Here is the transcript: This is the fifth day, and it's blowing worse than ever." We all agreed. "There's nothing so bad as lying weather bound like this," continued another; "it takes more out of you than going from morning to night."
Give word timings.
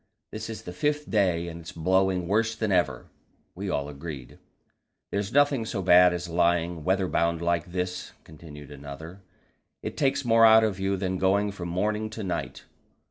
This 0.31 0.49
is 0.49 0.63
the 0.63 0.73
fifth 0.73 1.11
day, 1.11 1.47
and 1.47 1.61
it's 1.61 1.71
blowing 1.73 2.27
worse 2.27 2.55
than 2.55 2.71
ever." 2.71 3.05
We 3.53 3.69
all 3.69 3.87
agreed. 3.87 4.39
"There's 5.11 5.31
nothing 5.31 5.63
so 5.63 5.83
bad 5.83 6.11
as 6.11 6.27
lying 6.27 6.83
weather 6.83 7.07
bound 7.07 7.39
like 7.39 7.71
this," 7.71 8.13
continued 8.23 8.71
another; 8.71 9.21
"it 9.83 9.95
takes 9.95 10.25
more 10.25 10.43
out 10.43 10.63
of 10.63 10.79
you 10.79 10.97
than 10.97 11.19
going 11.19 11.51
from 11.51 11.69
morning 11.69 12.09
to 12.09 12.23
night." 12.23 12.63